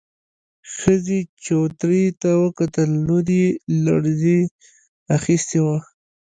ښځې 0.75 1.19
چوترې 1.45 2.03
ته 2.21 2.29
وکتل، 2.43 2.89
لور 3.05 3.23
يې 3.39 3.47
لړزې 3.85 4.39
اخيستې 5.17 5.59
وه. 5.65 5.77